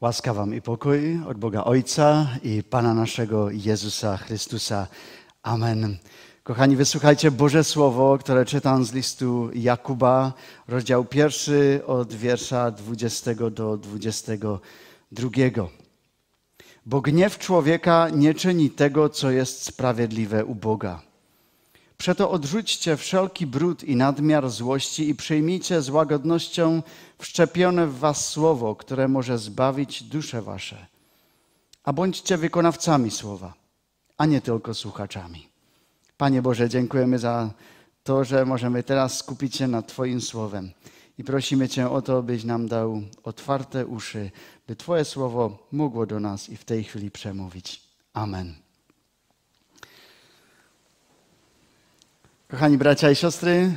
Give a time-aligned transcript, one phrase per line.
[0.00, 4.86] Łaska Wam i pokój od Boga Ojca i Pana naszego Jezusa Chrystusa.
[5.42, 5.96] Amen.
[6.42, 10.32] Kochani, wysłuchajcie Boże Słowo, które czytam z listu Jakuba,
[10.68, 15.30] rozdział pierwszy od wiersza 20 do 22.
[16.86, 21.02] Bo gniew człowieka nie czyni tego, co jest sprawiedliwe u Boga.
[21.98, 26.82] Przeto odrzućcie wszelki brud i nadmiar złości i przyjmijcie z łagodnością
[27.18, 30.86] wszczepione w was słowo, które może zbawić dusze wasze.
[31.84, 33.54] A bądźcie wykonawcami słowa,
[34.18, 35.48] a nie tylko słuchaczami.
[36.16, 37.50] Panie Boże, dziękujemy za
[38.04, 40.70] to, że możemy teraz skupić się nad Twoim słowem.
[41.18, 44.30] I prosimy Cię o to, byś nam dał otwarte uszy,
[44.66, 47.82] by Twoje słowo mogło do nas i w tej chwili przemówić.
[48.12, 48.65] Amen.
[52.48, 53.76] Kochani bracia i siostry,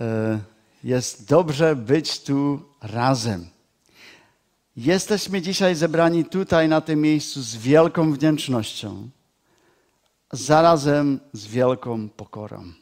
[0.00, 0.38] e,
[0.84, 3.46] jest dobrze być tu razem.
[4.76, 9.08] Jesteśmy dzisiaj zebrani tutaj na tym miejscu z wielką wdzięcznością,
[10.32, 12.72] zarazem z wielką pokorą.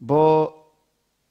[0.00, 0.52] Bo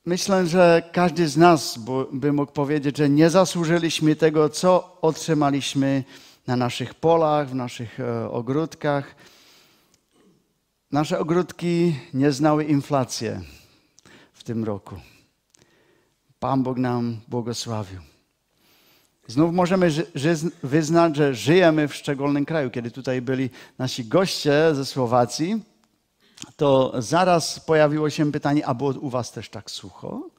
[0.06, 1.80] myślę, że każdy z nas
[2.12, 6.04] by mógł powiedzieć, że nie zasłużyliśmy tego, co otrzymaliśmy
[6.48, 9.16] na naszych polach, w naszych e, ogródkach
[10.92, 13.30] Nasze ogródki nie znały inflacji
[14.34, 14.96] w tym roku.
[16.40, 18.00] Pan Bóg nam błogosławił.
[19.28, 19.92] Znów możemy
[20.64, 22.70] wyznać, że żyjemy w szczególnym kraju.
[22.70, 25.64] Kiedy tutaj byli nasi goście ze Słowacji,
[26.56, 30.30] to zaraz pojawiło się pytanie, a było u was też tak sucho?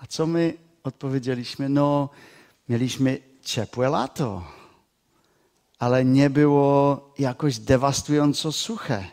[0.00, 1.68] A co my odpowiedzieliśmy?
[1.68, 2.08] No,
[2.68, 4.42] mieliśmy ciepłe lato
[5.84, 9.04] ale nie było jakoś dewastująco suche.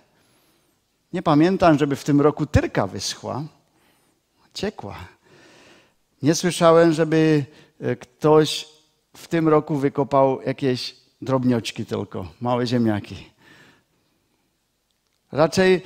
[1.14, 3.44] Nie pamiętam, żeby w tym roku tyrka wyschła,
[4.54, 4.96] ciekła.
[6.22, 7.46] Nie słyszałem, żeby
[7.82, 8.68] e, ktoś
[9.18, 13.30] w tym roku wykopał jakieś drobnioczki tylko, małe ziemniaki.
[15.32, 15.82] Raczej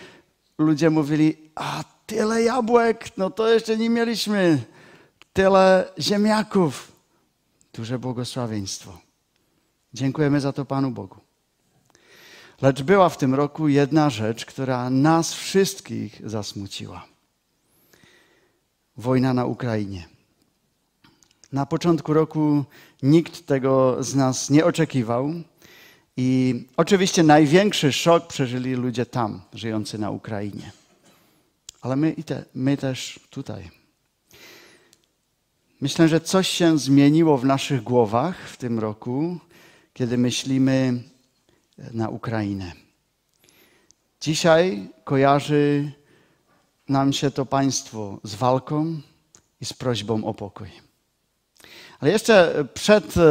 [0.58, 4.64] ludzie mówili, a tyle jabłek, no to jeszcze nie mieliśmy.
[5.34, 6.92] Tyle ziemniaków.
[7.74, 9.05] Duże błogosławieństwo.
[9.96, 11.16] Dziękujemy za to Panu Bogu.
[12.62, 17.06] Lecz była w tym roku jedna rzecz, która nas wszystkich zasmuciła.
[18.98, 20.08] Wojna na Ukrainie.
[21.52, 22.64] Na początku roku
[23.04, 25.34] nikt tego z nas nie oczekiwał.
[26.18, 30.72] I oczywiście największy szok przeżyli ludzie tam, żyjący na Ukrainie.
[31.82, 33.70] Ale my, te, my też tutaj.
[35.82, 39.40] Myślę, że coś się zmieniło w naszych głowach w tym roku,
[39.96, 41.04] kiedy myślimy
[41.94, 42.72] na Ukrainę.
[44.22, 45.92] Dzisiaj kojarzy
[46.90, 49.02] nam się to państwo z walką
[49.62, 50.68] i z prośbą o pokój.
[52.00, 53.22] Ale jeszcze przed e,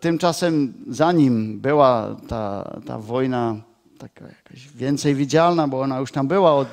[0.00, 3.56] tym czasem, zanim była ta, ta wojna
[3.98, 6.68] taka jakaś więcej widzialna, bo ona już tam była od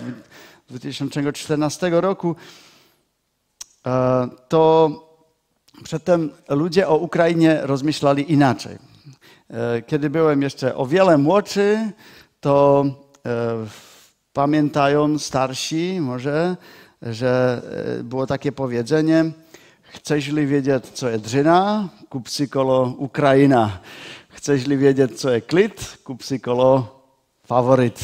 [0.69, 2.35] 2014 roku,
[3.85, 4.91] e, to
[5.83, 8.92] przedtem ludzie o Ukrainie rozmyślali inaczej.
[9.49, 11.91] E, kiedy byłem jeszcze o wiele młodszy,
[12.39, 12.85] to
[13.25, 13.65] e,
[14.33, 16.57] pamiętają starsi może,
[17.01, 17.61] że
[17.99, 19.31] e, było takie powiedzenie,
[19.81, 23.79] chcesz li wiedzieć, co jest drzyna, kup kolo Ukraina.
[24.29, 26.99] Chcesz li wiedzieć, co jest klit, kup kolo
[27.45, 27.99] faworyt.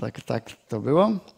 [0.00, 1.33] tak, tak to było.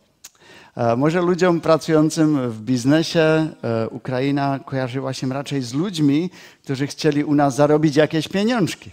[0.77, 6.31] E, może ludziom pracującym w biznesie e, Ukraina kojarzyła się raczej z ludźmi,
[6.65, 8.91] którzy chcieli u nas zarobić jakieś pieniążki.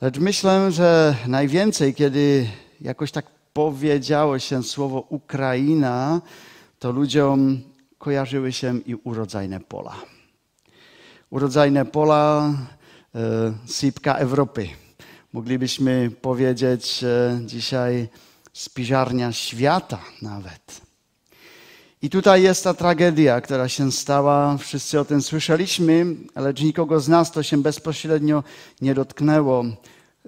[0.00, 2.46] Lecz myślę, że najwięcej, kiedy
[2.80, 6.20] jakoś tak powiedziało się słowo Ukraina,
[6.78, 7.60] to ludziom
[7.98, 9.94] kojarzyły się i urodzajne pola.
[11.30, 12.54] Urodzajne pola,
[13.14, 13.18] e,
[13.66, 14.68] sypka Europy.
[15.32, 17.04] Moglibyśmy powiedzieć
[17.46, 18.08] dzisiaj
[18.52, 20.80] spiżarnia świata nawet.
[22.02, 24.56] I tutaj jest ta tragedia, która się stała.
[24.56, 26.06] Wszyscy o tym słyszeliśmy,
[26.36, 28.44] lecz nikogo z nas to się bezpośrednio
[28.80, 29.64] nie dotknęło,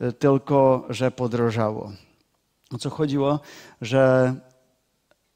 [0.00, 1.93] e, tylko że podrożało.
[2.75, 3.40] O co chodziło?
[3.81, 4.34] Że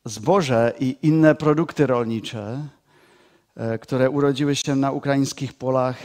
[0.04, 2.68] zboże i inne produkty rolnicze,
[3.56, 5.96] e, które urodziły się na ukraińskich polach,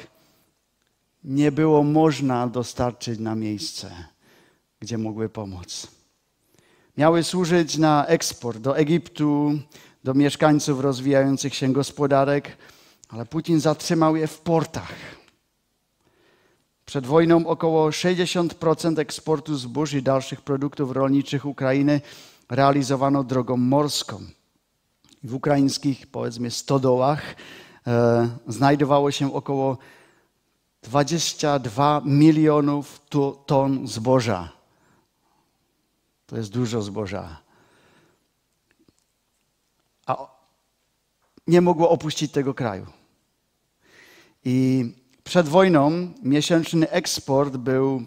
[1.24, 3.92] nie było można dostarczyć na miejsce,
[4.80, 5.88] gdzie mogły pomóc.
[6.98, 9.51] Miały służyć na eksport do Egiptu,
[10.04, 12.57] do mieszkańców rozwijających się gospodarek,
[13.10, 14.94] ale Putin zatrzymał je w portach.
[16.86, 22.01] Przed wojną około 60% eksportu zbóż i dalszych produktów rolniczych Ukrainy
[22.50, 24.22] realizowano drogą morską.
[25.24, 27.36] W ukraińskich, powiedzmy, stodołach
[27.88, 29.78] e, znajdowało się około
[30.84, 33.01] 22 milionów
[33.46, 34.53] ton zboża.
[36.25, 37.42] To jest dużo zboża.
[40.06, 40.28] A
[41.48, 42.86] nie mogło opuścić tego kraju.
[44.46, 44.86] I
[45.24, 48.06] przed wojną miesięczny eksport był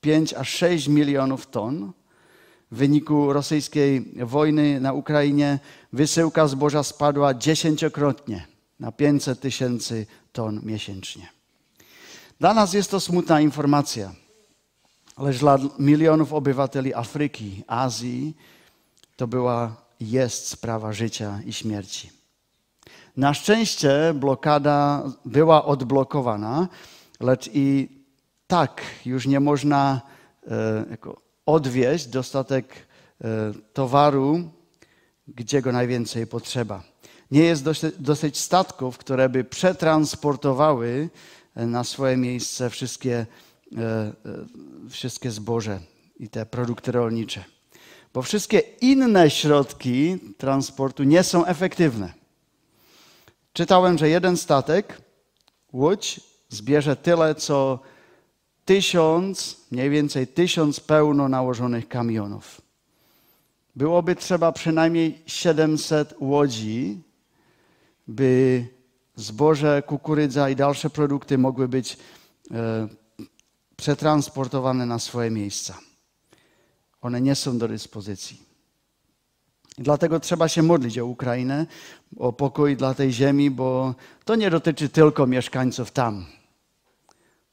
[0.00, 1.92] 5 aż 6 milionów ton.
[2.70, 5.58] W wyniku rosyjskiej wojny na Ukrainie
[5.92, 8.46] wysyłka zboża spadła dziesięciokrotnie
[8.80, 11.28] na 500 tysięcy ton miesięcznie.
[12.40, 14.12] Dla nas jest to smutna informacja,
[15.18, 18.36] lecz dla milionów obywateli Afryki, Azji
[19.16, 22.10] to była jest sprawa życia i śmierci.
[23.16, 26.68] Na szczęście blokada była odblokowana,
[27.20, 27.88] lecz i
[28.46, 30.00] tak już nie można
[30.46, 30.84] e,
[31.46, 32.74] odwieźć dostatek
[33.20, 34.50] e, towaru,
[35.28, 36.82] gdzie go najwięcej potrzeba.
[37.30, 41.08] Nie jest dosyć, dosyć statków, które by przetransportowały
[41.54, 43.26] e, na swoje miejsce wszystkie,
[44.90, 45.80] wszystkie zboże
[46.18, 47.44] i te produkty rolnicze.
[48.14, 52.12] Bo wszystkie inne środki transportu nie są efektywne.
[53.52, 55.02] Czytałem, że jeden statek,
[55.72, 57.78] łódź, zbierze tyle, co
[58.64, 62.60] tysiąc, mniej więcej tysiąc pełno nałożonych kamionów.
[63.76, 67.02] Byłoby trzeba przynajmniej 700 łodzi,
[68.08, 68.66] by
[69.16, 71.96] zboże, kukurydza i dalsze produkty mogły być
[72.50, 72.88] e,
[73.84, 75.78] przetransportowane na swoje miejsca.
[77.02, 78.42] One nie są do dyspozycji.
[79.78, 81.66] Dlatego trzeba się modlić o Ukrainę,
[82.16, 83.94] o pokój dla tej ziemi, bo
[84.24, 86.26] to nie dotyczy tylko mieszkańców tam.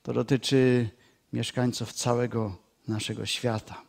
[0.04, 0.90] To dotyczy
[1.34, 2.56] mieszkańców całego
[2.88, 3.82] naszego świata.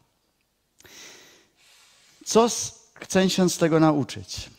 [2.24, 2.48] Co
[2.94, 4.50] chcę się z tego nauczyć?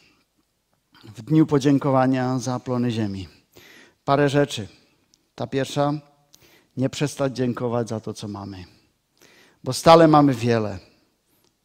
[1.04, 3.28] W dniu podziękowania za plony ziemi.
[4.06, 4.68] Parę rzeczy.
[5.36, 6.13] Ta pierwsza,
[6.78, 8.66] nie przestać dziękować za to, co mamy.
[9.64, 10.80] Bo stale mamy wiele.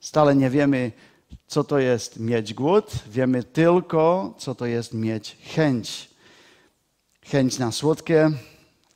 [0.00, 0.92] Stale nie wiemy,
[1.46, 6.10] co to jest mieć głód, wiemy tylko, co to jest mieć chęć.
[7.22, 8.30] Chęć na słodkie,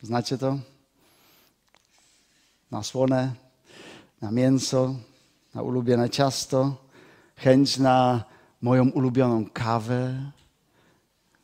[0.03, 0.59] znacie to?
[2.71, 3.33] Na słone,
[4.21, 4.95] na mięso,
[5.55, 6.77] na ulubione ciasto,
[7.37, 8.25] chęć na
[8.63, 10.33] moją ulubioną kawę.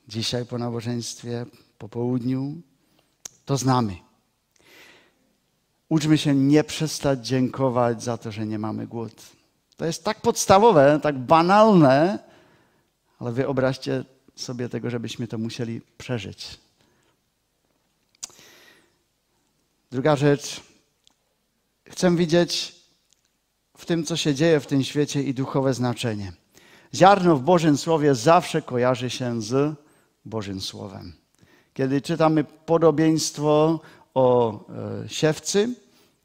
[0.08, 1.46] Dzisiaj po nabożeństwie,
[1.78, 2.54] po południu.
[3.44, 4.07] To znamy.
[5.88, 9.22] Uczmy się nie przestać dziękować za to, że nie mamy głód.
[9.76, 12.18] To jest tak podstawowe, tak banalne,
[13.18, 14.04] ale wyobraźcie
[14.36, 16.58] sobie tego, żebyśmy to musieli przeżyć.
[19.90, 20.60] Druga rzecz.
[21.90, 22.74] Chcę widzieć
[23.76, 26.32] w tym, co się dzieje w tym świecie i duchowe znaczenie.
[26.94, 29.76] Ziarno w Bożym Słowie zawsze kojarzy się z
[30.24, 31.12] Bożym Słowem.
[31.74, 33.80] Kiedy czytamy podobieństwo
[34.14, 34.52] o
[35.04, 35.74] e, siewcy,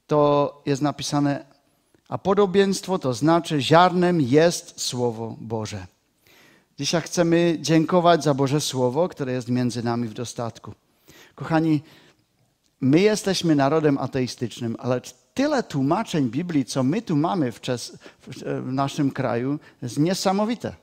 [0.08, 1.54] to jest napisane
[2.14, 5.88] a podobieństwo to znaczy ziarnem jest Słowo Boże.
[6.80, 10.74] Dzisiaj chcemy dziękować za Boże Słowo, które jest między nami w dostatku.
[11.36, 11.82] Kochani,
[12.82, 15.02] my jesteśmy narodem ateistycznym, ale
[15.34, 17.60] tyle tłumaczeń Biblii, co my tu mamy w,
[18.38, 20.76] w naszym kraju, jest niesamowite.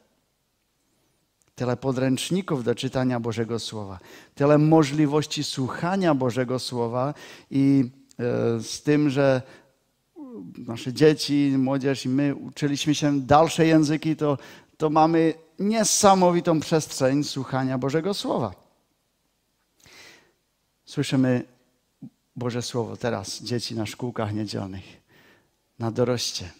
[1.60, 3.98] Tyle podręczników do czytania Bożego Słowa,
[4.34, 7.14] tyle możliwości słuchania Bożego Słowa
[7.50, 7.84] i
[8.18, 9.42] e, z tym, że
[10.58, 14.38] nasze dzieci, młodzież i my uczyliśmy się dalsze języki, to,
[14.76, 18.54] to mamy niesamowitą przestrzeń słuchania Bożego Słowa.
[20.84, 21.42] Słyszymy
[22.36, 24.84] Boże Słowo teraz, dzieci na szkółkach niedzielnych,
[25.78, 26.50] na doroście,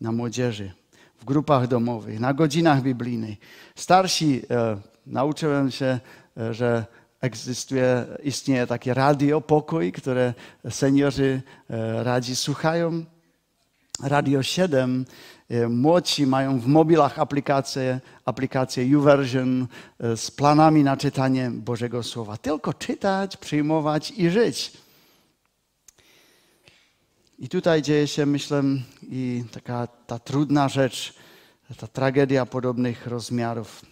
[0.00, 0.72] na młodzieży,
[1.20, 3.38] w grupach domowych, na godzinach biblijnych.
[3.74, 6.00] Starsi e, nauczyłem się,
[6.36, 6.84] e, że
[7.20, 10.34] egzystuje, istnieje takie radio, pokój, które
[10.70, 13.04] seniorzy e, radzi słuchają.
[14.02, 15.04] Radio 7,
[15.50, 19.66] e, młodsi mają w mobilach aplikację, aplikację YouVersion
[20.00, 22.36] e, z planami na czytanie Bożego Słowa.
[22.36, 24.72] Tylko czytać, przyjmować i żyć.
[27.38, 28.62] I tutaj dzieje się, myślę,
[29.02, 31.14] i taka ta trudna rzecz,
[31.76, 33.82] ta tragedia podobnych rozmiarów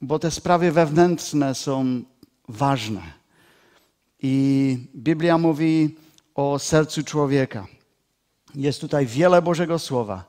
[0.00, 2.02] bo te sprawy wewnętrzne są
[2.48, 3.02] ważne.
[4.22, 5.96] I Biblia mówi
[6.34, 7.66] o sercu człowieka.
[8.54, 10.24] Jest tutaj wiele Bożego Słowa,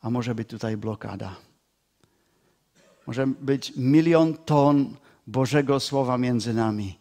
[0.00, 1.36] a może być tutaj blokada.
[3.06, 4.96] Może być milion ton
[5.26, 6.97] Bożego Słowa między nami,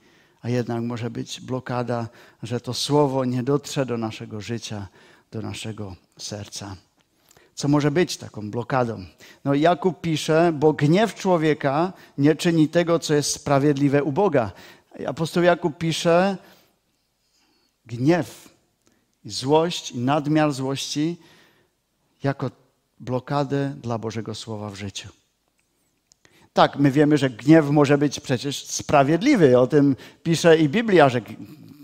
[0.48, 2.08] a jednak może być blokada,
[2.44, 4.88] że to Słowo nie dotrze do naszego życia,
[5.32, 6.76] do naszego serca.
[7.56, 9.06] co może być taką blokadą.
[9.46, 14.52] No Jakub pisze, bo gniew człowieka nie czyni tego, co jest sprawiedliwe u Boga.
[15.08, 16.38] Apostoł Jakub pisze,
[17.86, 18.50] gniew
[19.26, 21.18] i złość i nadmiar złości
[22.24, 22.52] jako
[23.00, 25.10] blokadę dla Bożego Słowa w życiu.
[26.58, 29.60] Tak, my wiemy, że gniew może być przecież sprawiedliwy.
[29.60, 31.22] O tym pisze i Biblia, że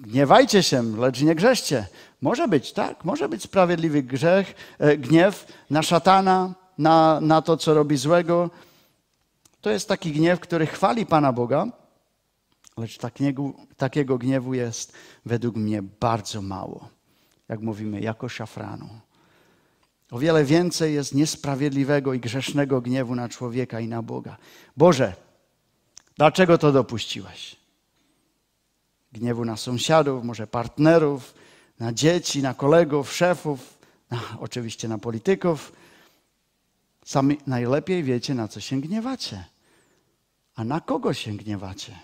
[0.01, 1.87] gniewajcie się, lecz nie grzeszcie.
[2.21, 7.73] Może być, tak, może być sprawiedliwy grzech, e, gniew na szatana, na, na to, co
[7.73, 8.49] robi złego.
[9.61, 11.67] To jest taki gniew, który chwali Pana Boga,
[12.77, 14.93] lecz takiego, takiego gniewu jest
[15.25, 16.89] według mnie bardzo mało.
[17.49, 18.89] Jak mówimy, jako szafranu.
[20.13, 24.37] O wiele więcej jest niesprawiedliwego i grzesznego gniewu na człowieka i na Boga.
[24.77, 25.13] Boże,
[26.17, 27.55] dlaczego to dopuściłeś?
[29.11, 31.33] Gniewu na sąsiadów, może partnerów,
[31.79, 33.79] na dzieci, na kolegów, szefów,
[34.11, 35.71] na, oczywiście na polityków.
[37.05, 39.45] Sami najlepiej wiecie, na co się gniewacie.
[40.55, 41.99] A na kogo się gniewacie?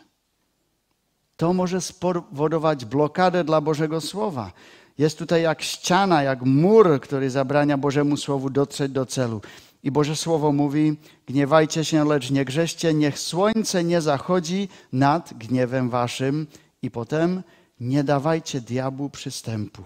[1.38, 4.52] To może spowodować blokadę dla Bożego Słowa.
[5.00, 9.42] Jest tutaj jak ściana, jak mur, który zabrania Bożemu Słowu dotrzeć do celu.
[9.84, 15.90] I Boże Słowo mówi: Gniewajcie się, lecz nie grzeście, niech słońce nie zachodzi nad gniewem
[15.90, 16.48] waszym.
[16.82, 17.44] I potem
[17.80, 19.84] nie dawajcie diabłu przystępu.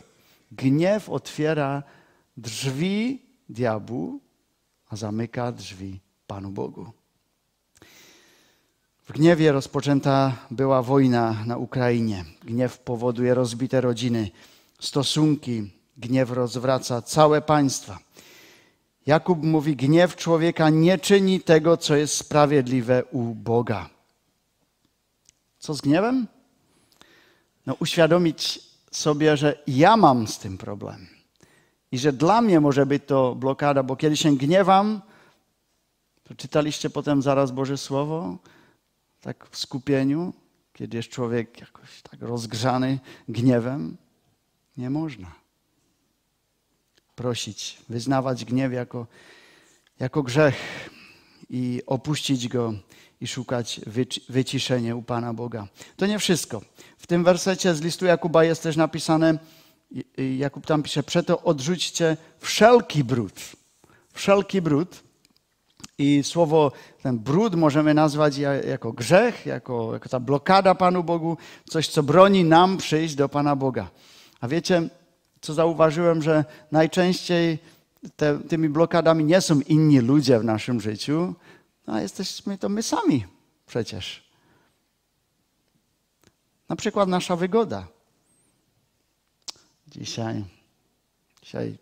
[0.51, 1.84] Gniew otwiera
[2.38, 4.20] drzwi diabłu,
[4.89, 6.91] a zamyka drzwi Panu Bogu.
[9.05, 12.25] W gniewie rozpoczęta była wojna na Ukrainie.
[12.43, 14.32] Gniew powoduje rozbite rodziny,
[14.86, 15.72] stosunki.
[15.98, 18.00] Gniew rozwraca całe państwa.
[19.06, 23.90] Jakub mówi: Gniew człowieka nie czyni tego, co jest sprawiedliwe u Boga.
[25.60, 26.28] Co z gniewem?
[27.66, 28.60] no, uświadomić
[28.92, 31.08] sobie, że ja mam z tym problem.
[31.92, 35.02] I że dla mnie może być to blokada, bo kiedy się gniewam,
[36.24, 38.38] to czytaliście potem zaraz Boże Słowo,
[39.22, 40.34] tak w skupieniu,
[40.74, 43.00] kiedy jest człowiek jakoś tak rozgrzany
[43.30, 43.98] gniewem,
[44.77, 45.32] nie można.
[47.15, 49.08] Prosić, wyznawać gniew jako,
[50.00, 50.89] jako grzech
[51.50, 52.74] i opuścić go
[53.22, 53.82] i szukać
[54.30, 55.68] wyciszenia u Pana Boga.
[55.98, 56.62] To nie wszystko.
[56.98, 59.38] W tym wersecie z listu Jakuba jest też napisane,
[60.38, 63.34] Jakub tam pisze, przeto odrzućcie wszelki brud.
[64.13, 65.03] Wszelki brud.
[65.98, 68.38] I słowo ten brud możemy nazwać
[68.68, 71.38] jako grzech, jako, jako ta blokada Panu Bogu,
[71.70, 73.89] coś, co broni nam przyjść do Pana Boga.
[74.44, 74.90] A wiecie,
[75.42, 77.60] co zauważyłem, że najczęściej
[78.16, 81.34] te, tymi blokadami nie są inni ludzie w naszym życiu,
[81.88, 83.26] a jesteśmy to my sami
[83.68, 84.24] przecież.
[86.70, 87.88] Na przykład nasza wygoda.
[89.88, 90.44] Dzisiaj,
[91.44, 91.78] dzisiaj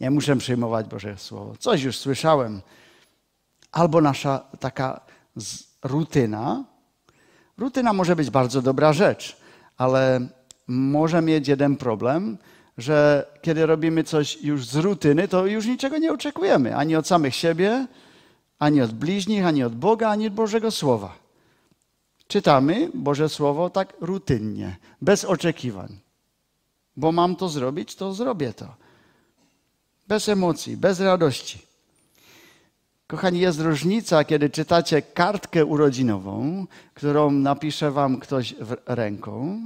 [0.00, 1.56] nie muszę przyjmować Boże Słowo.
[1.56, 2.60] Coś już słyszałem.
[3.72, 5.00] Albo nasza taka
[5.82, 6.64] rutyna.
[7.58, 9.36] Rutyna może być bardzo dobra rzecz,
[9.76, 10.28] ale
[10.66, 12.38] może mieć jeden problem,
[12.78, 17.34] że kiedy robimy coś już z rutyny, to już niczego nie oczekujemy ani od samych
[17.34, 17.86] siebie,
[18.58, 21.14] ani od bliźnich, ani od Boga, ani od Bożego Słowa.
[22.28, 25.98] Czytamy Boże Słowo tak rutynnie, bez oczekiwań.
[26.96, 28.74] Bo mam to zrobić, to zrobię to.
[30.08, 31.58] Bez emocji, bez radości.
[33.06, 38.54] Kochani, jest różnica, kiedy czytacie kartkę urodzinową, którą napisze wam ktoś
[38.86, 39.60] ręką,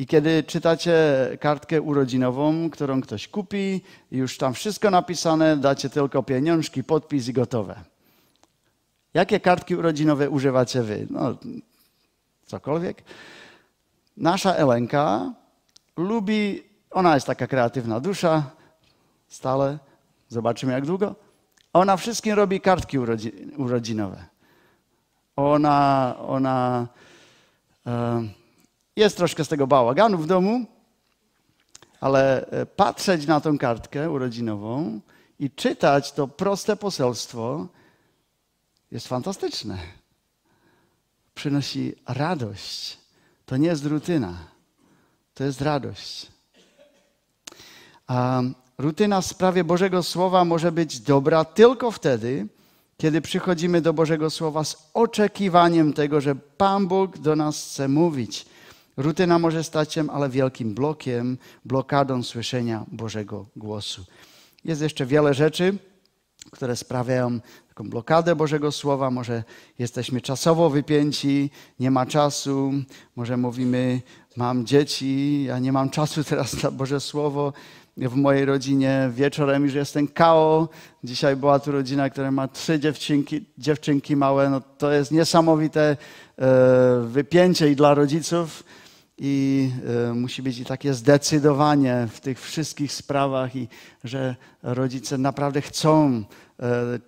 [0.00, 0.96] i kiedy czytacie
[1.40, 3.80] kartkę urodzinową, którą ktoś kupi,
[4.10, 7.80] już tam wszystko napisane, dacie tylko pieniążki, podpis i gotowe.
[9.14, 11.06] Jakie kartki urodzinowe używacie wy?
[11.10, 11.36] No,
[12.46, 13.02] cokolwiek.
[14.16, 15.32] Nasza Elenka
[15.96, 18.50] lubi, ona jest taka kreatywna dusza,
[19.28, 19.78] stale,
[20.28, 21.14] zobaczymy jak długo.
[21.72, 22.98] Ona wszystkim robi kartki
[23.56, 24.24] urodzinowe.
[25.36, 26.86] Ona, ona
[28.96, 30.66] jest troszkę z tego bałaganu w domu,
[32.00, 35.00] ale e, patrzeć na tą kartkę urodzinową
[35.38, 37.66] i czytać to proste poselstwo
[38.90, 39.78] jest fantastyczne.
[41.34, 42.98] Przynosi radość.
[43.46, 44.34] To nie jest rutyna,
[45.34, 46.26] to jest radość.
[48.06, 48.42] A
[48.78, 52.46] rutyna w sprawie Bożego Słowa może być dobra tylko wtedy,
[52.96, 58.46] kiedy przychodzimy do Bożego Słowa z oczekiwaniem tego, że Pan Bóg do nas chce mówić.
[59.00, 64.04] Rutyna może stać się ale wielkim blokiem, blokadą słyszenia Bożego głosu.
[64.64, 65.74] Jest jeszcze wiele rzeczy,
[66.50, 69.10] które sprawiają taką blokadę Bożego Słowa.
[69.10, 69.44] Może
[69.78, 72.72] jesteśmy czasowo wypięci, nie ma czasu.
[73.16, 74.02] Może mówimy,
[74.36, 77.52] mam dzieci, ja nie mam czasu teraz na Boże Słowo.
[77.96, 79.10] w mojej rodzinie.
[79.14, 80.68] Wieczorem już jest ten KO.
[81.04, 84.50] Dzisiaj była tu rodzina, która ma trzy dziewczynki, dziewczynki małe.
[84.50, 85.96] No to jest niesamowite
[86.38, 88.64] e, wypięcie i dla rodziców.
[89.22, 89.70] I
[90.08, 93.68] e, musi być i takie zdecydowanie w tych wszystkich sprawach, i
[94.04, 96.24] że rodzice naprawdę chcą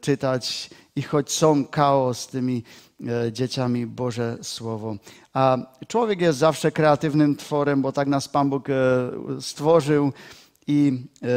[0.00, 2.62] czytać i choć są chaos z tymi
[3.32, 4.96] dzieciami Boże Słowo.
[5.32, 8.68] A człowiek jest zawsze kreatywnym tworem, bo tak nas Pan Bóg
[9.40, 10.12] stworzył.
[10.66, 11.28] I e,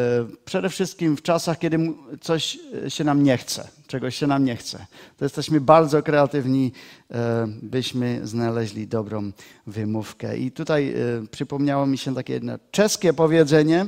[0.46, 4.86] przede wszystkim w czasach, kiedy coś się nam nie chce, czegoś się nam nie chce,
[5.18, 6.72] to jesteśmy bardzo kreatywni,
[7.12, 9.32] e, byśmy znaleźli dobrą
[9.68, 10.38] wymówkę.
[10.38, 13.88] I tutaj e, przypomniało mi się takie jedno czeskie powiedzenie: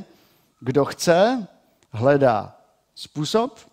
[0.66, 1.46] kto chce,
[1.92, 2.52] hleda
[2.94, 3.70] sposób,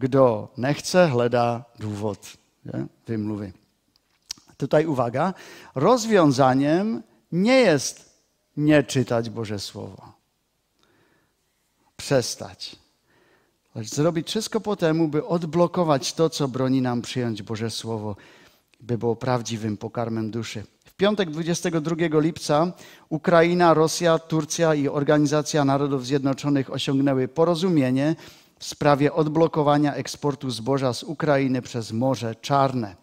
[0.00, 2.18] kto nie chce, hleda dowód.
[3.06, 3.52] Wymluwy.
[4.56, 5.34] Tutaj uwaga,
[5.74, 8.10] rozwiązaniem nie jest
[8.56, 10.19] nie czytać Boże Słowo
[12.00, 12.76] przestać.
[13.74, 18.16] Lecz zrobić wszystko po temu, by odblokować to, co broni nam przyjąć Boże Słowo,
[18.80, 20.64] by było prawdziwym pokarmem duszy.
[20.84, 22.72] W piątek 22 lipca
[23.08, 28.16] Ukraina, Rosja, Turcja i Organizacja Narodów Zjednoczonych osiągnęły porozumienie
[28.58, 32.96] w sprawie odblokowania eksportu zboża z Ukrainy przez Morze Czarne.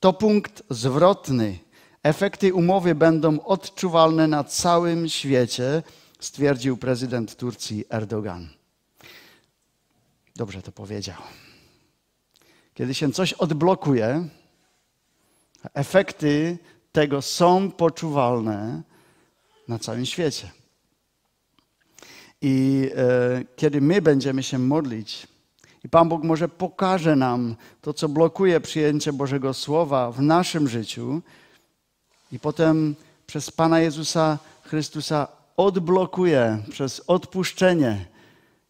[0.00, 1.58] To punkt zwrotny.
[2.02, 5.82] Efekty umowy będą odczuwalne na całym świecie
[6.20, 8.48] stwierdził prezydent Turcji Erdogan.
[10.36, 11.16] Dobrze to powiedział.
[12.74, 14.28] Kiedy się coś odblokuje,
[15.74, 16.58] efekty
[16.92, 18.82] tego są poczuwalne
[19.68, 20.50] na całym świecie.
[22.42, 25.26] I e, kiedy my będziemy się modlić,
[25.84, 31.22] i Pan Bóg może pokaże nam to, co blokuje przyjęcie Bożego Słowa w naszym życiu,
[32.32, 32.94] i potem
[33.26, 38.06] przez Pana Jezusa Chrystusa odblokuje przez odpuszczenie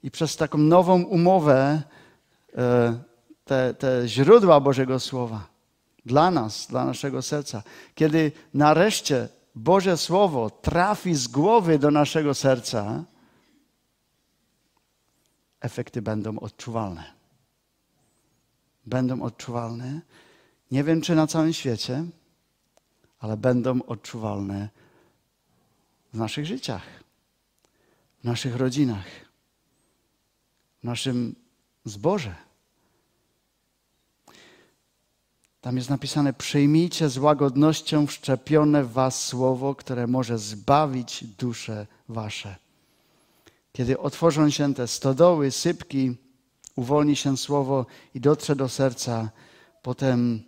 [0.03, 1.83] i przez taką nową umowę
[2.57, 2.99] e,
[3.45, 5.57] te, te źródła Bożego Słowa
[6.07, 7.63] dla nas, dla naszego serca.
[7.95, 13.05] Kiedy nareszcie Boże Słowo trafi z głowy do naszego serca,
[15.61, 17.05] efekty będą odczuwalne.
[18.87, 20.01] Będą odczuwalne.
[20.71, 22.05] Nie wiem, czy na całym świecie,
[23.19, 24.69] ale będą odczuwalne
[26.17, 26.83] w naszych życiach,
[28.21, 29.05] w naszych rodzinach,
[30.81, 31.35] w naszym
[31.85, 32.35] zborze.
[35.61, 42.57] Tam jest napisane: Przyjmijcie z łagodnością wszczepione w Was słowo, które może zbawić dusze Wasze.
[43.73, 46.17] Kiedy otworzą się te stodoły, sypki,
[46.77, 49.31] uwolni się słowo i dotrze do serca,
[49.83, 50.43] potem,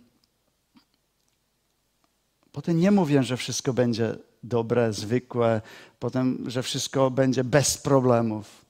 [2.51, 5.61] potem nie mówię, że wszystko będzie dobre, zwykłe,
[5.99, 8.65] potem, że wszystko będzie bez problemów.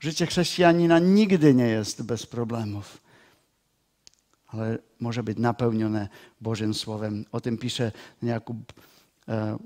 [0.00, 2.98] Życie chrześcijanina nigdy nie jest bez problemów,
[4.46, 6.08] ale może być napełnione
[6.40, 7.24] Bożym Słowem.
[7.32, 8.56] O tym pisze Jakub.
[9.28, 9.58] E,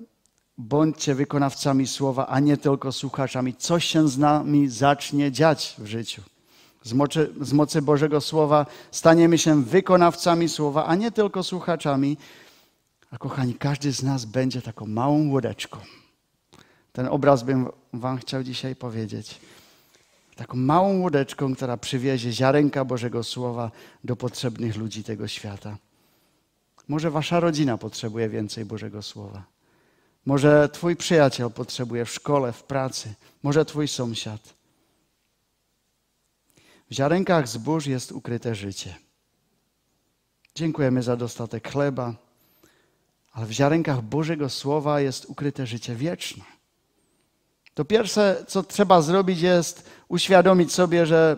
[0.59, 3.55] bądźcie wykonawcami słowa, a nie tylko słuchaczami.
[3.55, 6.23] Coś się z nami zacznie dziać w życiu.
[6.83, 12.17] Z mocy, z mocy Bożego Słowa staniemy się wykonawcami słowa, a nie tylko słuchaczami.
[13.11, 15.79] A kochani, każdy z nas będzie taką małą łódeczką.
[16.93, 19.41] Ten obraz bym Wam chciał dzisiaj powiedzieć.
[20.37, 23.71] Taką małą łódeczką, która przywiezie ziarenka Bożego Słowa
[24.05, 25.77] do potrzebnych ludzi tego świata.
[26.89, 29.45] Może Wasza rodzina potrzebuje więcej Bożego Słowa.
[30.27, 33.15] Może Twój przyjaciel potrzebuje w szkole, w pracy.
[33.43, 34.55] Może Twój sąsiad.
[36.91, 38.95] W ziarenkach zbóż jest ukryte życie.
[40.55, 42.15] Dziękujemy za dostatek chleba
[43.37, 46.45] ale w ziarenkach Bożego Słowa jest ukryte życie wieczne.
[47.75, 51.37] To pierwsze, co trzeba zrobić, jest uświadomić sobie, że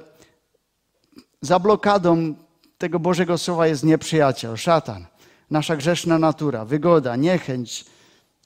[1.41, 2.35] za blokadą
[2.79, 5.07] tego Bożego Słowa jest nieprzyjaciel, szatan,
[5.51, 7.85] nasza grzeszna natura, wygoda, niechęć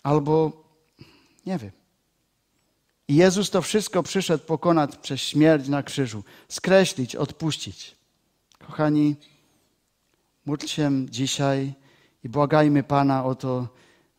[0.02, 0.52] albo
[1.46, 1.72] nie wiem.
[3.08, 7.96] I Jezus to wszystko przyszedł pokonać przez śmierć na krzyżu, skreślić, odpuścić.
[8.66, 9.16] Kochani,
[10.46, 11.81] módl się dzisiaj
[12.24, 13.68] i błagajmy Pana o to,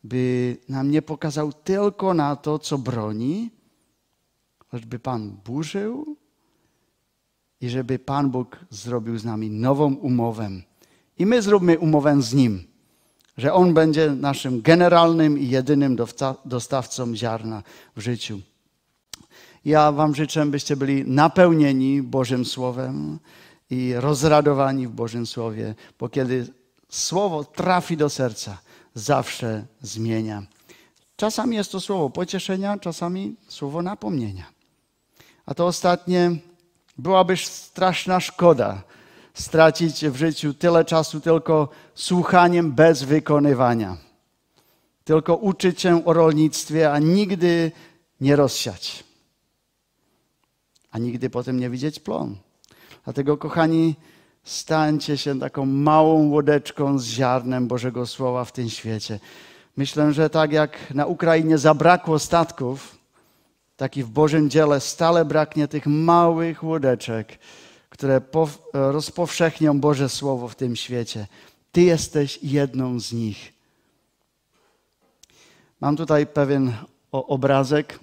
[0.04, 3.50] by nam nie pokazał tylko na to, co broni,
[4.72, 6.16] lecz by Pan burzył
[7.60, 10.50] i żeby Pan Bóg zrobił z nami nową umowę.
[11.18, 12.64] I my zróbmy umowę z Nim,
[13.36, 15.96] że On będzie naszym generalnym i jedynym
[16.44, 17.62] dostawcą ziarna
[17.96, 18.40] w życiu.
[19.64, 23.18] Ja Wam życzę, byście byli napełnieni Bożym Słowem
[23.70, 26.46] i rozradowani w Bożym Słowie, bo kiedy
[26.94, 28.58] słowo trafi do serca,
[28.94, 30.42] zawsze zmienia.
[31.16, 34.44] Czasami jest to słowo pocieszenia, czasami słowo napomnienia.
[35.46, 36.36] A to ostatnie
[36.98, 38.82] byłaby straszna szkoda
[39.34, 43.96] stracić w życiu tyle czasu tylko słuchaniem bez wykonywania.
[45.04, 47.72] Tylko uczyć się o rolnictwie, a nigdy
[48.20, 49.04] nie rozsiać.
[50.90, 52.36] A nigdy potem nie widzieć plon.
[53.04, 53.94] Dlatego, kochani,
[54.44, 59.20] stańcie się taką małą łodeczką z ziarnem Bożego Słowa w tym świecie.
[59.76, 62.98] Myślę, że tak jak na Ukrainie zabrakło statków,
[63.76, 67.38] tak i w Bożym dziele stale braknie tych małych łodeczek,
[67.88, 68.20] które
[68.72, 71.26] rozpowszechnią Boże Słowo w tym świecie.
[71.72, 73.52] Ty jesteś jedną z nich.
[75.80, 76.72] Mam tutaj pewien
[77.12, 77.98] obrazek,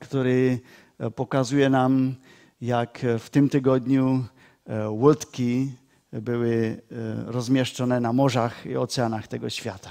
[0.00, 0.60] który
[0.98, 2.14] e, pokazuje nam,
[2.60, 4.39] jak w tym tygodniu e,
[4.88, 5.72] łódki
[6.12, 9.90] były e, rozmieszczone na morzach i oceanach tego świata.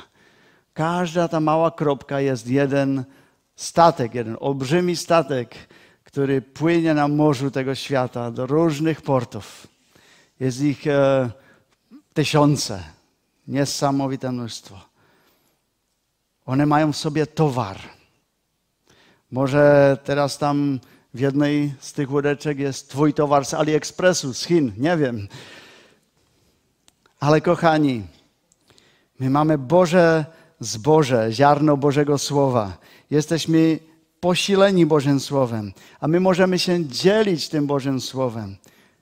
[0.74, 3.04] Każda ta mała kropka jest jeden
[3.56, 5.56] statek, jeden olbrzymi statek,
[6.04, 9.68] który płynie na morzu tego świata do różnych portów.
[10.40, 11.30] Jest ich e,
[12.14, 12.84] tysiące,
[13.48, 14.80] niesamowite mnóstwo.
[16.46, 17.78] One mają w sobie towar.
[19.32, 20.80] Może teraz tam
[21.14, 25.28] w jednej z tych łódeczek jest Twój towar z AliExpressu, z Chin, nie wiem.
[27.20, 28.04] Ale kochani,
[29.20, 30.26] my mamy Boże
[30.60, 32.78] zboże, ziarno Bożego Słowa.
[33.12, 33.80] Jesteśmy
[34.20, 38.58] posileni Bożym Słowem, a my możemy się dzielić tym Bożym Słowem.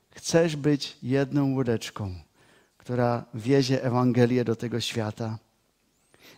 [0.09, 2.13] Chcesz być jedną łódeczką,
[2.77, 5.37] która wiezie Ewangelię do tego świata.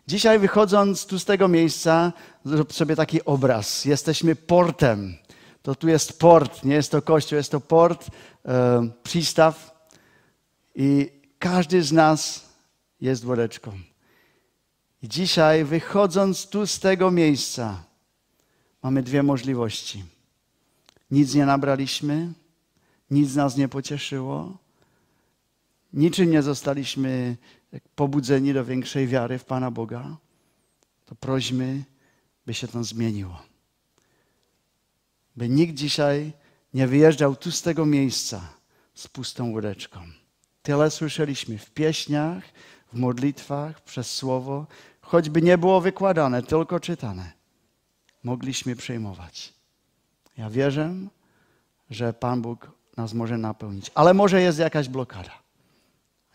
[0.08, 2.14] Dzisiaj wychodząc tu z tego miejsca,
[2.46, 3.86] zrób sobie taki obraz.
[3.86, 5.16] Jesteśmy portem.
[5.70, 8.08] To tu jest port, nie jest to kościół, jest to port,
[8.46, 9.86] e, przystaw
[10.76, 12.50] i każdy z nas
[13.02, 13.72] jest łódeczką.
[15.04, 17.84] I dzisiaj, wychodząc tu z tego miejsca,
[18.84, 20.04] mamy dwie możliwości.
[21.12, 22.34] Nic nie nabraliśmy,
[23.12, 24.58] nic nas nie pocieszyło,
[25.94, 27.38] niczym nie zostaliśmy
[27.96, 30.18] pobudzeni do większej wiary w Pana Boga,
[31.06, 31.84] to prośmy,
[32.46, 33.49] by się to zmieniło.
[35.40, 36.32] By nikt dzisiaj
[36.74, 38.42] nie wyjeżdżał tu z tego miejsca
[38.94, 40.00] z pustą łódeczką.
[40.62, 42.44] Tyle słyszeliśmy w pieśniach,
[42.94, 44.66] w modlitwach, przez słowo,
[45.02, 47.32] choćby nie było wykładane, tylko czytane,
[48.24, 49.54] mogliśmy przejmować.
[50.38, 50.94] Ja wierzę,
[51.90, 55.34] że Pan Bóg nas może napełnić, ale może jest jakaś blokada.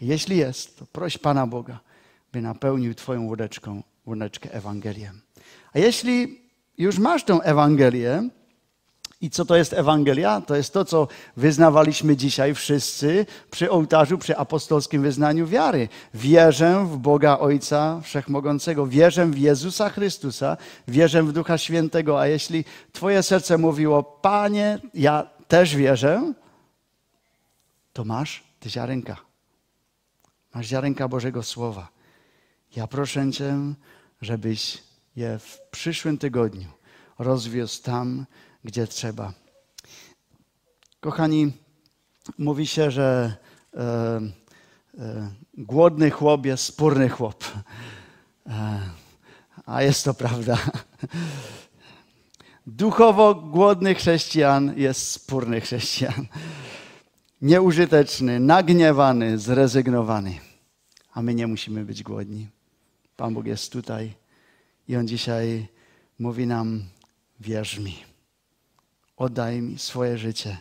[0.00, 1.80] Jeśli jest, to proś Pana Boga,
[2.32, 5.12] by napełnił Twoją łódeczką, łódeczkę Ewangelię.
[5.72, 6.40] A jeśli
[6.78, 8.28] już masz tę Ewangelię,
[9.24, 10.40] i co to jest Ewangelia?
[10.40, 15.88] To jest to, co wyznawaliśmy dzisiaj wszyscy przy ołtarzu, przy apostolskim wyznaniu wiary.
[16.14, 20.56] Wierzę w Boga Ojca Wszechmogącego, wierzę w Jezusa Chrystusa,
[20.88, 22.20] wierzę w Ducha Świętego.
[22.20, 26.32] A jeśli Twoje serce mówiło, Panie, ja też wierzę,
[27.92, 29.16] to masz te ziarenka.
[30.54, 31.88] Masz ziarenka Bożego Słowa.
[32.76, 33.56] Ja proszę Cię,
[34.20, 34.82] żebyś
[35.16, 36.68] je w przyszłym tygodniu
[37.18, 38.26] rozwiózł tam,
[38.64, 39.32] gdzie trzeba.
[41.00, 41.52] Kochani,
[42.38, 43.36] mówi się, że
[43.74, 44.20] e,
[44.98, 47.44] e, głodny chłop jest spórny chłop.
[48.46, 48.80] E,
[49.66, 50.58] a jest to prawda.
[52.66, 56.26] Duchowo głodny chrześcijan jest spórny chrześcijan.
[57.42, 60.38] Nieużyteczny, nagniewany, zrezygnowany.
[61.12, 62.48] A my nie musimy być głodni.
[63.16, 64.14] Pan Bóg jest tutaj
[64.88, 65.68] i On dzisiaj
[66.18, 66.84] mówi nam:
[67.40, 68.13] wierz mi
[69.16, 70.58] oddaj mi swoje życie.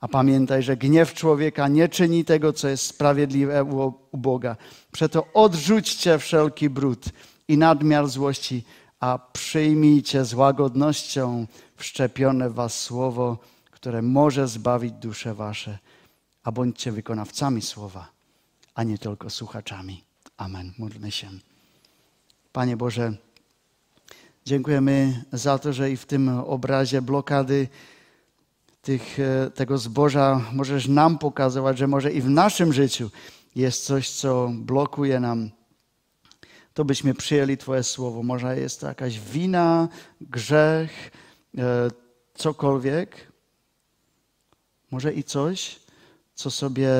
[0.00, 4.56] A pamiętaj, że gniew człowieka nie czyni tego, co jest sprawiedliwe u Boga.
[4.92, 7.04] Przeto odrzućcie wszelki brud
[7.48, 8.64] i nadmiar złości,
[9.00, 11.46] a przyjmijcie z łagodnością
[11.76, 13.38] wszczepione w was słowo,
[13.70, 15.78] które może zbawić dusze wasze.
[16.44, 18.08] A bądźcie wykonawcami słowa,
[18.74, 20.04] a nie tylko słuchaczami.
[20.36, 20.72] Amen.
[20.78, 21.30] Módlmy się.
[22.52, 23.12] Panie Boże,
[24.46, 27.68] Dziękujemy za to, że i w tym obrazie blokady
[28.82, 33.10] tych, e, tego zboża możesz nam pokazywać, że może i w naszym życiu
[33.56, 35.50] jest coś, co blokuje nam.
[36.74, 38.22] To byśmy przyjęli Twoje słowo.
[38.22, 39.88] Może jest to jakaś wina,
[40.20, 41.10] grzech,
[41.58, 41.90] e,
[42.34, 43.32] cokolwiek.
[44.90, 45.80] Może i coś,
[46.34, 46.90] co sobie,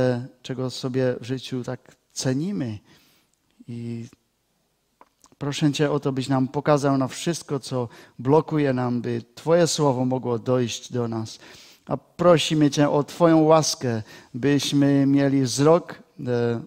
[0.43, 2.79] czego sobie w życiu tak cenimy
[3.69, 4.07] i
[5.39, 10.05] Proszę Cię o to, byś nam pokazał na wszystko, co blokuje nam, by Twoje słowo
[10.05, 11.39] mogło dojść do nas.
[11.87, 14.03] A prosimy Cię o Twoją łaskę,
[14.35, 15.95] byśmy mieli wzrok
[16.27, 16.61] e,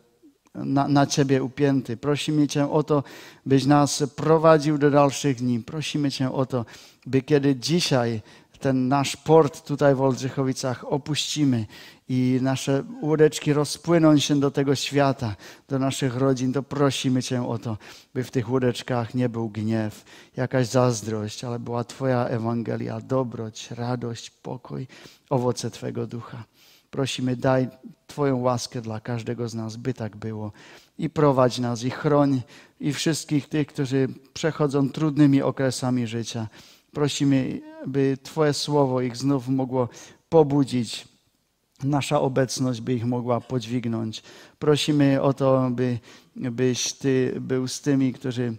[0.55, 1.97] na, na Ciebie upięty.
[1.97, 3.03] Prosimy Cię o to,
[3.45, 5.59] byś nas prowadził do dalszych dni.
[5.59, 6.65] Prosimy Cię o to,
[7.05, 8.21] by kiedy dzisiaj
[8.59, 11.65] ten nasz port tutaj w Oldrzychowicach opuścimy
[12.09, 15.35] i nasze łódeczki rozpłyną się do tego świata,
[15.67, 17.77] do naszych rodzin, to prosimy Cię o to,
[18.13, 24.29] by w tych łódeczkach nie był gniew, jakaś zazdrość, ale była Twoja Ewangelia, dobroć, radość,
[24.29, 24.87] pokój,
[25.29, 26.43] owoce Twego ducha.
[26.91, 27.67] Prosimy, daj
[28.07, 30.51] Twoją łaskę dla każdego z nas, by tak było.
[30.97, 32.41] I prowadź nas, i chroń,
[32.79, 36.47] i wszystkich tych, którzy przechodzą trudnymi okresami życia.
[36.91, 39.89] Prosimy, by Twoje słowo ich znów mogło
[40.29, 41.07] pobudzić,
[41.83, 44.23] nasza obecność by ich mogła podźwignąć.
[44.59, 45.99] Prosimy o to, by,
[46.35, 48.57] byś Ty był z tymi, którzy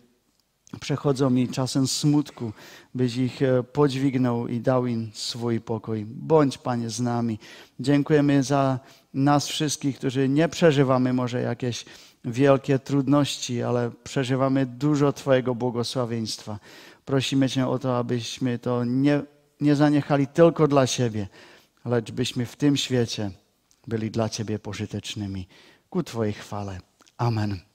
[0.81, 2.53] przechodzą mi czasem smutku,
[2.95, 6.07] byś ich e, podźwignął i dał im swój pokój.
[6.07, 7.38] Bądź, Panie, z nami.
[7.81, 8.79] Dziękujemy za
[9.14, 11.85] nas wszystkich, którzy nie przeżywamy może jakieś
[12.25, 16.59] wielkie trudności, ale przeżywamy dużo Twojego błogosławieństwa.
[17.05, 19.23] Prosimy Cię o to, abyśmy to nie,
[19.61, 21.29] nie zaniechali tylko dla siebie,
[21.85, 23.31] lecz byśmy w tym świecie
[23.87, 25.49] byli dla Ciebie pożytecznymi.
[25.91, 26.81] Ku Twojej chwale.
[27.17, 27.70] Amen.